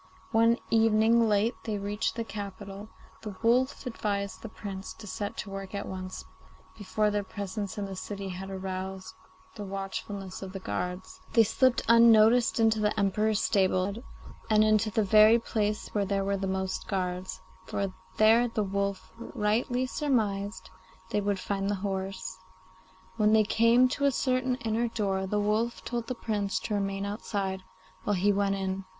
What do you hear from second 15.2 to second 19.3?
place where there were the most guards, for there the wolf